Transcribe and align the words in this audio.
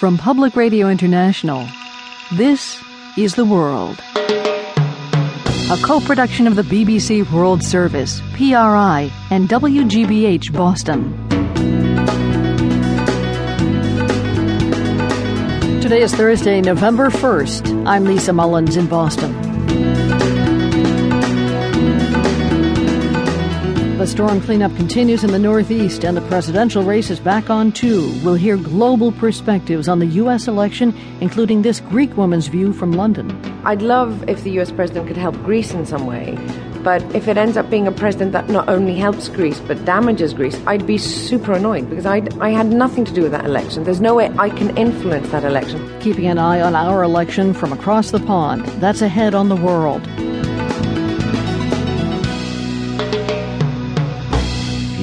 From 0.00 0.16
Public 0.16 0.56
Radio 0.56 0.88
International, 0.88 1.68
this 2.32 2.82
is 3.18 3.34
The 3.34 3.44
World. 3.44 3.98
A 5.68 5.76
co 5.82 6.00
production 6.00 6.46
of 6.46 6.56
the 6.56 6.62
BBC 6.62 7.30
World 7.30 7.62
Service, 7.62 8.22
PRI, 8.32 9.12
and 9.28 9.46
WGBH 9.46 10.54
Boston. 10.54 11.12
Today 15.82 16.00
is 16.00 16.14
Thursday, 16.14 16.62
November 16.62 17.10
1st. 17.10 17.86
I'm 17.86 18.06
Lisa 18.06 18.32
Mullins 18.32 18.78
in 18.78 18.86
Boston. 18.86 19.49
The 24.00 24.06
storm 24.06 24.40
cleanup 24.40 24.74
continues 24.76 25.24
in 25.24 25.30
the 25.30 25.38
Northeast, 25.38 26.06
and 26.06 26.16
the 26.16 26.22
presidential 26.22 26.82
race 26.82 27.10
is 27.10 27.20
back 27.20 27.50
on 27.50 27.70
too. 27.70 28.18
We'll 28.24 28.32
hear 28.34 28.56
global 28.56 29.12
perspectives 29.12 29.88
on 29.88 29.98
the 29.98 30.06
U.S. 30.06 30.48
election, 30.48 30.96
including 31.20 31.60
this 31.60 31.80
Greek 31.80 32.16
woman's 32.16 32.46
view 32.46 32.72
from 32.72 32.92
London. 32.92 33.30
I'd 33.62 33.82
love 33.82 34.26
if 34.26 34.42
the 34.42 34.52
U.S. 34.52 34.72
president 34.72 35.06
could 35.06 35.18
help 35.18 35.34
Greece 35.44 35.74
in 35.74 35.84
some 35.84 36.06
way. 36.06 36.38
But 36.82 37.02
if 37.14 37.28
it 37.28 37.36
ends 37.36 37.58
up 37.58 37.68
being 37.68 37.86
a 37.86 37.92
president 37.92 38.32
that 38.32 38.48
not 38.48 38.70
only 38.70 38.94
helps 38.94 39.28
Greece 39.28 39.60
but 39.60 39.84
damages 39.84 40.32
Greece, 40.32 40.58
I'd 40.66 40.86
be 40.86 40.96
super 40.96 41.52
annoyed 41.52 41.90
because 41.90 42.06
i 42.06 42.26
I 42.40 42.48
had 42.48 42.68
nothing 42.68 43.04
to 43.04 43.12
do 43.12 43.20
with 43.20 43.32
that 43.32 43.44
election. 43.44 43.84
There's 43.84 44.00
no 44.00 44.14
way 44.14 44.32
I 44.38 44.48
can 44.48 44.74
influence 44.78 45.28
that 45.28 45.44
election. 45.44 45.78
Keeping 46.00 46.26
an 46.26 46.38
eye 46.38 46.62
on 46.62 46.74
our 46.74 47.02
election 47.02 47.52
from 47.52 47.70
across 47.70 48.12
the 48.12 48.20
pond. 48.20 48.64
That's 48.80 49.02
ahead 49.02 49.34
on 49.34 49.50
the 49.50 49.56
world. 49.56 50.08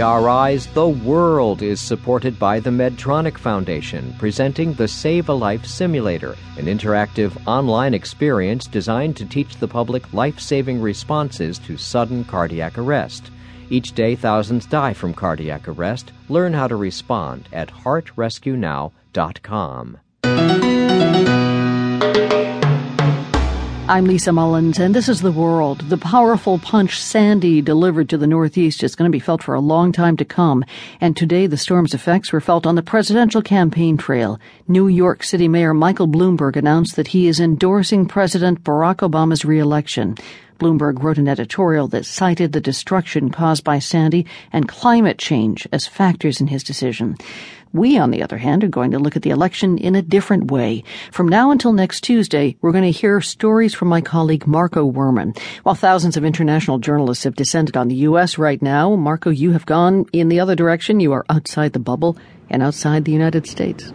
PRI's 0.00 0.66
The 0.68 0.88
World 0.88 1.60
is 1.60 1.78
supported 1.78 2.38
by 2.38 2.58
the 2.58 2.70
Medtronic 2.70 3.36
Foundation, 3.36 4.14
presenting 4.18 4.72
the 4.72 4.88
Save 4.88 5.28
a 5.28 5.34
Life 5.34 5.66
Simulator, 5.66 6.38
an 6.56 6.64
interactive 6.64 7.36
online 7.46 7.92
experience 7.92 8.66
designed 8.66 9.14
to 9.18 9.26
teach 9.26 9.58
the 9.58 9.68
public 9.68 10.10
life 10.14 10.40
saving 10.40 10.80
responses 10.80 11.58
to 11.58 11.76
sudden 11.76 12.24
cardiac 12.24 12.78
arrest. 12.78 13.30
Each 13.68 13.92
day, 13.92 14.16
thousands 14.16 14.64
die 14.64 14.94
from 14.94 15.12
cardiac 15.12 15.68
arrest. 15.68 16.12
Learn 16.30 16.54
how 16.54 16.66
to 16.66 16.76
respond 16.76 17.50
at 17.52 17.68
heartrescuenow.com. 17.68 19.98
I'm 23.90 24.04
Lisa 24.04 24.30
Mullins, 24.30 24.78
and 24.78 24.94
this 24.94 25.08
is 25.08 25.20
The 25.20 25.32
World. 25.32 25.80
The 25.88 25.98
powerful 25.98 26.60
punch 26.60 27.02
Sandy 27.02 27.60
delivered 27.60 28.08
to 28.10 28.16
the 28.16 28.26
Northeast 28.28 28.84
is 28.84 28.94
going 28.94 29.10
to 29.10 29.12
be 29.12 29.18
felt 29.18 29.42
for 29.42 29.52
a 29.52 29.60
long 29.60 29.90
time 29.90 30.16
to 30.18 30.24
come, 30.24 30.64
and 31.00 31.16
today 31.16 31.48
the 31.48 31.56
storm's 31.56 31.92
effects 31.92 32.32
were 32.32 32.40
felt 32.40 32.66
on 32.66 32.76
the 32.76 32.84
presidential 32.84 33.42
campaign 33.42 33.96
trail. 33.96 34.38
New 34.68 34.86
York 34.86 35.24
City 35.24 35.48
Mayor 35.48 35.74
Michael 35.74 36.06
Bloomberg 36.06 36.54
announced 36.54 36.94
that 36.94 37.08
he 37.08 37.26
is 37.26 37.40
endorsing 37.40 38.06
President 38.06 38.62
Barack 38.62 38.98
Obama's 38.98 39.44
reelection. 39.44 40.16
Bloomberg 40.60 41.02
wrote 41.02 41.16
an 41.16 41.26
editorial 41.26 41.88
that 41.88 42.04
cited 42.04 42.52
the 42.52 42.60
destruction 42.60 43.30
caused 43.30 43.64
by 43.64 43.78
Sandy 43.78 44.26
and 44.52 44.68
climate 44.68 45.18
change 45.18 45.66
as 45.72 45.86
factors 45.86 46.40
in 46.40 46.48
his 46.48 46.62
decision. 46.62 47.16
We, 47.72 47.96
on 47.96 48.10
the 48.10 48.22
other 48.22 48.36
hand, 48.36 48.62
are 48.62 48.68
going 48.68 48.90
to 48.90 48.98
look 48.98 49.16
at 49.16 49.22
the 49.22 49.30
election 49.30 49.78
in 49.78 49.94
a 49.94 50.02
different 50.02 50.50
way. 50.50 50.84
From 51.12 51.28
now 51.28 51.50
until 51.50 51.72
next 51.72 52.02
Tuesday, 52.02 52.56
we're 52.60 52.72
going 52.72 52.84
to 52.84 52.90
hear 52.90 53.22
stories 53.22 53.74
from 53.74 53.88
my 53.88 54.02
colleague 54.02 54.46
Marco 54.46 54.90
Werman. 54.90 55.38
While 55.62 55.76
thousands 55.76 56.18
of 56.18 56.24
international 56.24 56.78
journalists 56.78 57.24
have 57.24 57.36
descended 57.36 57.76
on 57.76 57.88
the 57.88 58.02
U.S. 58.06 58.36
right 58.36 58.60
now, 58.60 58.96
Marco, 58.96 59.30
you 59.30 59.52
have 59.52 59.64
gone 59.64 60.04
in 60.12 60.28
the 60.28 60.40
other 60.40 60.54
direction. 60.54 61.00
You 61.00 61.12
are 61.12 61.24
outside 61.30 61.72
the 61.72 61.78
bubble 61.78 62.18
and 62.50 62.62
outside 62.62 63.06
the 63.06 63.12
United 63.12 63.46
States. 63.46 63.94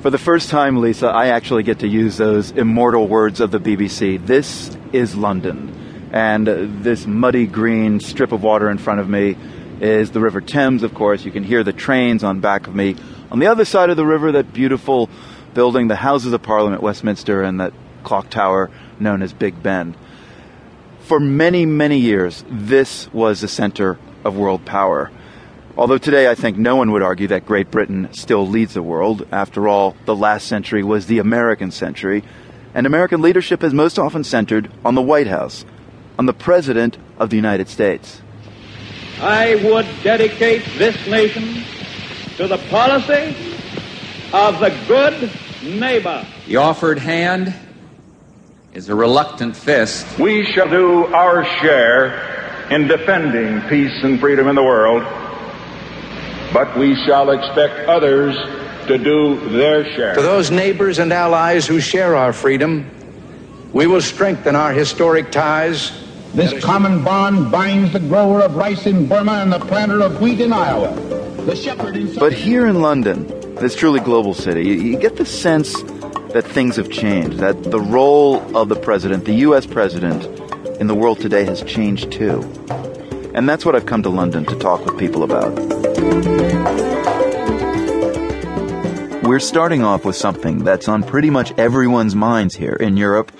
For 0.00 0.10
the 0.10 0.18
first 0.18 0.50
time, 0.50 0.80
Lisa, 0.80 1.08
I 1.08 1.28
actually 1.28 1.64
get 1.64 1.80
to 1.80 1.88
use 1.88 2.18
those 2.18 2.52
immortal 2.52 3.08
words 3.08 3.40
of 3.40 3.50
the 3.50 3.58
BBC. 3.58 4.24
This 4.24 4.76
is 4.92 5.16
London. 5.16 5.83
And 6.14 6.46
this 6.84 7.08
muddy 7.08 7.44
green 7.44 7.98
strip 7.98 8.30
of 8.30 8.40
water 8.40 8.70
in 8.70 8.78
front 8.78 9.00
of 9.00 9.08
me 9.08 9.36
is 9.80 10.12
the 10.12 10.20
River 10.20 10.40
Thames, 10.40 10.84
of 10.84 10.94
course. 10.94 11.24
You 11.24 11.32
can 11.32 11.42
hear 11.42 11.64
the 11.64 11.72
trains 11.72 12.22
on 12.22 12.38
back 12.38 12.68
of 12.68 12.74
me 12.76 12.94
on 13.32 13.40
the 13.40 13.48
other 13.48 13.64
side 13.64 13.90
of 13.90 13.96
the 13.96 14.06
river, 14.06 14.30
that 14.30 14.52
beautiful 14.52 15.10
building, 15.54 15.88
the 15.88 15.96
Houses 15.96 16.32
of 16.32 16.40
Parliament, 16.40 16.82
Westminster, 16.82 17.42
and 17.42 17.58
that 17.58 17.72
clock 18.04 18.30
tower 18.30 18.70
known 19.00 19.22
as 19.22 19.32
Big 19.32 19.60
Ben. 19.60 19.96
For 21.00 21.18
many, 21.18 21.66
many 21.66 21.98
years, 21.98 22.44
this 22.48 23.12
was 23.12 23.40
the 23.40 23.48
center 23.48 23.98
of 24.24 24.36
world 24.36 24.64
power. 24.64 25.10
Although 25.76 25.98
today 25.98 26.30
I 26.30 26.36
think 26.36 26.56
no 26.56 26.76
one 26.76 26.92
would 26.92 27.02
argue 27.02 27.26
that 27.26 27.44
Great 27.44 27.72
Britain 27.72 28.08
still 28.12 28.46
leads 28.46 28.74
the 28.74 28.84
world. 28.84 29.26
After 29.32 29.66
all, 29.66 29.96
the 30.04 30.14
last 30.14 30.46
century 30.46 30.84
was 30.84 31.06
the 31.06 31.18
American 31.18 31.72
century, 31.72 32.22
and 32.72 32.86
American 32.86 33.20
leadership 33.20 33.62
has 33.62 33.74
most 33.74 33.98
often 33.98 34.22
centered 34.22 34.70
on 34.84 34.94
the 34.94 35.02
White 35.02 35.26
House, 35.26 35.64
on 36.18 36.26
the 36.26 36.32
President 36.32 36.96
of 37.18 37.30
the 37.30 37.36
United 37.36 37.68
States. 37.68 38.20
I 39.20 39.54
would 39.64 39.86
dedicate 40.02 40.64
this 40.76 41.06
nation 41.06 41.64
to 42.36 42.48
the 42.48 42.58
policy 42.68 43.34
of 44.32 44.58
the 44.60 44.76
good 44.88 45.30
neighbor. 45.62 46.26
The 46.46 46.56
offered 46.56 46.98
hand 46.98 47.54
is 48.72 48.88
a 48.88 48.94
reluctant 48.94 49.56
fist. 49.56 50.18
We 50.18 50.44
shall 50.52 50.68
do 50.68 51.06
our 51.06 51.44
share 51.60 52.68
in 52.70 52.88
defending 52.88 53.60
peace 53.68 54.02
and 54.02 54.18
freedom 54.18 54.48
in 54.48 54.56
the 54.56 54.62
world, 54.62 55.02
but 56.52 56.76
we 56.76 56.96
shall 57.06 57.30
expect 57.30 57.88
others 57.88 58.36
to 58.88 58.98
do 58.98 59.48
their 59.50 59.84
share. 59.94 60.14
To 60.14 60.22
those 60.22 60.50
neighbors 60.50 60.98
and 60.98 61.12
allies 61.12 61.66
who 61.66 61.80
share 61.80 62.16
our 62.16 62.32
freedom, 62.32 62.90
we 63.72 63.86
will 63.86 64.00
strengthen 64.00 64.56
our 64.56 64.72
historic 64.72 65.30
ties. 65.30 65.92
This 66.34 66.64
common 66.64 67.04
bond 67.04 67.52
binds 67.52 67.92
the 67.92 68.00
grower 68.00 68.40
of 68.40 68.56
rice 68.56 68.86
in 68.86 69.06
Burma 69.06 69.34
and 69.34 69.52
the 69.52 69.60
planter 69.60 70.00
of 70.02 70.20
wheat 70.20 70.40
in 70.40 70.52
Iowa. 70.52 70.90
But 72.18 72.32
here 72.32 72.66
in 72.66 72.80
London, 72.80 73.28
this 73.54 73.76
truly 73.76 74.00
global 74.00 74.34
city, 74.34 74.64
you 74.64 74.98
get 74.98 75.14
the 75.14 75.24
sense 75.24 75.80
that 76.32 76.42
things 76.44 76.74
have 76.74 76.90
changed, 76.90 77.38
that 77.38 77.62
the 77.62 77.80
role 77.80 78.56
of 78.56 78.68
the 78.68 78.74
president, 78.74 79.26
the 79.26 79.34
U.S. 79.46 79.64
president, 79.64 80.24
in 80.80 80.88
the 80.88 80.94
world 80.96 81.20
today 81.20 81.44
has 81.44 81.62
changed 81.62 82.10
too. 82.10 82.42
And 83.32 83.48
that's 83.48 83.64
what 83.64 83.76
I've 83.76 83.86
come 83.86 84.02
to 84.02 84.10
London 84.10 84.44
to 84.46 84.58
talk 84.58 84.84
with 84.84 84.98
people 84.98 85.22
about. 85.22 85.54
We're 89.22 89.38
starting 89.38 89.84
off 89.84 90.04
with 90.04 90.16
something 90.16 90.64
that's 90.64 90.88
on 90.88 91.04
pretty 91.04 91.30
much 91.30 91.52
everyone's 91.58 92.16
minds 92.16 92.56
here 92.56 92.74
in 92.74 92.96
Europe 92.96 93.30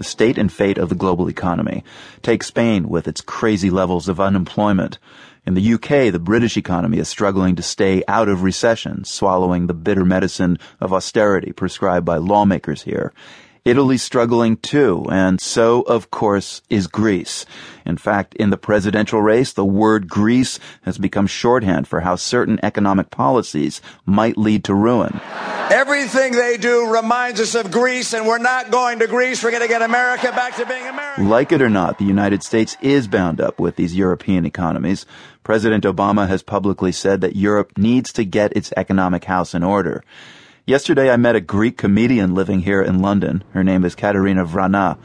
the 0.00 0.04
state 0.04 0.38
and 0.38 0.50
fate 0.50 0.78
of 0.78 0.88
the 0.88 0.94
global 0.94 1.28
economy. 1.28 1.84
Take 2.22 2.42
Spain 2.42 2.88
with 2.88 3.06
its 3.06 3.20
crazy 3.20 3.68
levels 3.68 4.08
of 4.08 4.18
unemployment. 4.18 4.98
In 5.46 5.52
the 5.52 5.74
UK, 5.74 6.10
the 6.10 6.18
British 6.18 6.56
economy 6.56 6.96
is 6.96 7.06
struggling 7.06 7.54
to 7.56 7.62
stay 7.62 8.02
out 8.08 8.26
of 8.26 8.42
recession, 8.42 9.04
swallowing 9.04 9.66
the 9.66 9.74
bitter 9.74 10.06
medicine 10.06 10.58
of 10.80 10.94
austerity 10.94 11.52
prescribed 11.52 12.06
by 12.06 12.16
lawmakers 12.16 12.84
here. 12.84 13.12
Italy's 13.66 14.02
struggling 14.02 14.56
too, 14.56 15.04
and 15.12 15.38
so, 15.38 15.82
of 15.82 16.10
course, 16.10 16.62
is 16.70 16.86
Greece. 16.86 17.44
In 17.84 17.98
fact, 17.98 18.32
in 18.36 18.48
the 18.48 18.56
presidential 18.56 19.20
race, 19.20 19.52
the 19.52 19.66
word 19.66 20.08
Greece 20.08 20.58
has 20.82 20.96
become 20.96 21.26
shorthand 21.26 21.86
for 21.86 22.00
how 22.00 22.16
certain 22.16 22.58
economic 22.62 23.10
policies 23.10 23.82
might 24.06 24.38
lead 24.38 24.64
to 24.64 24.74
ruin. 24.74 25.20
Everything 26.00 26.32
they 26.32 26.56
do 26.56 26.90
reminds 26.90 27.40
us 27.40 27.54
of 27.54 27.70
Greece, 27.70 28.14
and 28.14 28.26
we're 28.26 28.38
not 28.38 28.70
going 28.70 29.00
to 29.00 29.06
Greece. 29.06 29.44
We're 29.44 29.50
going 29.50 29.62
to 29.62 29.68
get 29.68 29.82
America 29.82 30.32
back 30.32 30.56
to 30.56 30.64
being 30.64 30.86
America. 30.86 31.22
Like 31.22 31.52
it 31.52 31.60
or 31.60 31.68
not, 31.68 31.98
the 31.98 32.06
United 32.06 32.42
States 32.42 32.74
is 32.80 33.06
bound 33.06 33.38
up 33.38 33.60
with 33.60 33.76
these 33.76 33.94
European 33.94 34.46
economies. 34.46 35.04
President 35.44 35.84
Obama 35.84 36.26
has 36.26 36.42
publicly 36.42 36.90
said 36.90 37.20
that 37.20 37.36
Europe 37.36 37.76
needs 37.76 38.14
to 38.14 38.24
get 38.24 38.56
its 38.56 38.72
economic 38.78 39.24
house 39.24 39.52
in 39.52 39.62
order. 39.62 40.02
Yesterday 40.64 41.10
I 41.10 41.18
met 41.18 41.36
a 41.36 41.40
Greek 41.40 41.76
comedian 41.76 42.34
living 42.34 42.60
here 42.60 42.80
in 42.80 43.02
London. 43.02 43.44
Her 43.52 43.62
name 43.62 43.84
is 43.84 43.94
Katerina 43.94 44.46
Vrana. 44.46 44.96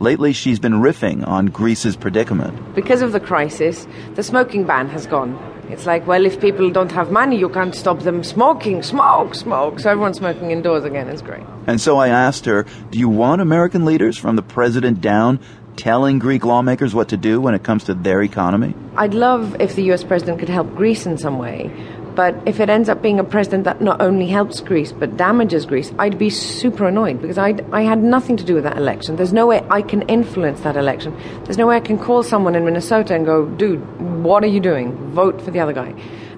Lately, 0.00 0.34
she's 0.34 0.58
been 0.58 0.82
riffing 0.82 1.26
on 1.26 1.46
Greece's 1.46 1.96
predicament. 1.96 2.74
Because 2.74 3.00
of 3.00 3.12
the 3.12 3.20
crisis, 3.20 3.86
the 4.16 4.22
smoking 4.22 4.66
ban 4.66 4.90
has 4.90 5.06
gone. 5.06 5.51
It's 5.68 5.86
like, 5.86 6.06
well, 6.06 6.26
if 6.26 6.40
people 6.40 6.70
don't 6.70 6.92
have 6.92 7.10
money, 7.10 7.38
you 7.38 7.48
can't 7.48 7.74
stop 7.74 8.00
them 8.00 8.24
smoking. 8.24 8.82
Smoke, 8.82 9.34
smoke. 9.34 9.78
So 9.80 9.90
everyone's 9.90 10.18
smoking 10.18 10.50
indoors 10.50 10.84
again. 10.84 11.08
It's 11.08 11.22
great. 11.22 11.42
And 11.66 11.80
so 11.80 11.98
I 11.98 12.08
asked 12.08 12.44
her, 12.46 12.66
do 12.90 12.98
you 12.98 13.08
want 13.08 13.40
American 13.40 13.84
leaders 13.84 14.18
from 14.18 14.36
the 14.36 14.42
president 14.42 15.00
down 15.00 15.40
telling 15.76 16.18
Greek 16.18 16.44
lawmakers 16.44 16.94
what 16.94 17.08
to 17.08 17.16
do 17.16 17.40
when 17.40 17.54
it 17.54 17.62
comes 17.62 17.84
to 17.84 17.94
their 17.94 18.22
economy? 18.22 18.74
I'd 18.96 19.14
love 19.14 19.60
if 19.60 19.74
the 19.74 19.90
US 19.92 20.04
president 20.04 20.38
could 20.38 20.48
help 20.48 20.74
Greece 20.74 21.06
in 21.06 21.16
some 21.16 21.38
way. 21.38 21.70
But 22.14 22.36
if 22.46 22.60
it 22.60 22.68
ends 22.68 22.88
up 22.88 23.00
being 23.00 23.18
a 23.18 23.24
president 23.24 23.64
that 23.64 23.80
not 23.80 24.00
only 24.00 24.26
helps 24.26 24.60
Greece 24.60 24.92
but 24.92 25.16
damages 25.16 25.64
Greece, 25.66 25.92
I'd 25.98 26.18
be 26.18 26.30
super 26.30 26.86
annoyed 26.86 27.22
because 27.22 27.38
i 27.38 27.54
I 27.72 27.82
had 27.82 28.02
nothing 28.02 28.36
to 28.36 28.44
do 28.44 28.54
with 28.54 28.64
that 28.64 28.76
election. 28.76 29.16
There's 29.16 29.32
no 29.32 29.46
way 29.46 29.64
I 29.70 29.82
can 29.82 30.02
influence 30.02 30.60
that 30.60 30.76
election. 30.76 31.16
There's 31.44 31.58
no 31.58 31.66
way 31.66 31.76
I 31.76 31.80
can 31.80 31.98
call 31.98 32.22
someone 32.22 32.54
in 32.54 32.64
Minnesota 32.64 33.14
and 33.14 33.24
go, 33.24 33.46
dude, 33.46 33.80
what 34.22 34.44
are 34.44 34.48
you 34.48 34.60
doing? 34.60 34.94
Vote 35.12 35.40
for 35.40 35.50
the 35.50 35.60
other 35.60 35.72
guy. 35.72 35.94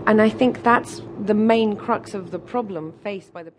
And 0.06 0.20
I 0.20 0.28
think 0.28 0.62
that's 0.62 1.00
the 1.18 1.34
main 1.34 1.76
crux 1.76 2.12
of 2.12 2.30
the 2.30 2.38
problem 2.38 2.92
faced 3.02 3.32
by 3.32 3.42
the 3.42 3.50